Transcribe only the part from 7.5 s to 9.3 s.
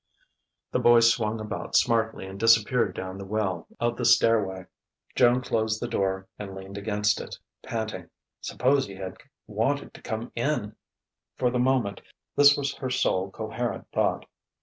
panting. Suppose he had